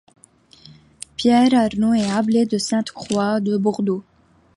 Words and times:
Pierre 1.15 1.53
Arnaud 1.53 1.93
est 1.93 2.09
abbé 2.09 2.47
de 2.47 2.57
Sainte-Croix 2.57 3.39
de 3.39 3.55
Bordeaux. 3.55 4.03